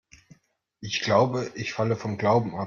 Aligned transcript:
Ich 0.79 1.01
glaube, 1.01 1.51
ich 1.53 1.73
falle 1.73 1.95
vom 1.95 2.17
Glauben 2.17 2.55
ab. 2.55 2.59